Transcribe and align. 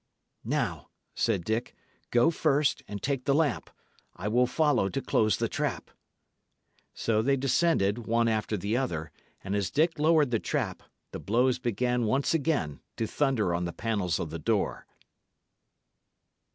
"Now," 0.43 0.89
said 1.13 1.43
Dick, 1.43 1.75
"go 2.09 2.31
first 2.31 2.81
and 2.87 3.03
take 3.03 3.25
the 3.25 3.35
lamp. 3.35 3.69
I 4.15 4.29
will 4.29 4.47
follow 4.47 4.89
to 4.89 4.99
close 4.99 5.37
the 5.37 5.47
trap." 5.47 5.91
So 6.95 7.21
they 7.21 7.37
descended 7.37 8.07
one 8.07 8.27
after 8.27 8.57
the 8.57 8.75
other, 8.75 9.11
and 9.43 9.55
as 9.55 9.69
Dick 9.69 9.99
lowered 9.99 10.31
the 10.31 10.39
trap, 10.39 10.81
the 11.11 11.19
blows 11.19 11.59
began 11.59 12.05
once 12.05 12.33
again 12.33 12.79
to 12.97 13.05
thunder 13.05 13.53
on 13.53 13.65
the 13.65 13.73
panels 13.73 14.17
of 14.17 14.31
the 14.31 14.39
door. 14.39 14.87